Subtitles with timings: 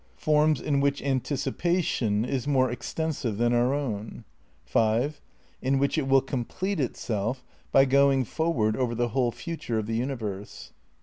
[0.17, 4.23] Forms in which anticipation is more extensive than our own;
[4.65, 5.21] 5.
[5.61, 9.95] in which it will complete itself by going forward over the whole future of the
[9.97, 10.73] universe.